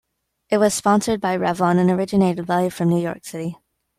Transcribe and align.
It 0.49 0.57
was 0.57 0.73
sponsored 0.73 1.21
by 1.21 1.37
Revlon, 1.37 1.77
and 1.77 1.91
originated 1.91 2.49
live 2.49 2.73
from 2.73 2.89
New 2.89 2.99
York 2.99 3.23
City. 3.23 3.55